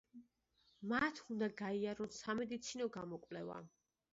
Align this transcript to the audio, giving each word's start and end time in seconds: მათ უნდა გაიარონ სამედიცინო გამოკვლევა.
მათ 0.93 1.21
უნდა 1.35 1.49
გაიარონ 1.61 2.15
სამედიცინო 2.21 2.89
გამოკვლევა. 2.99 3.61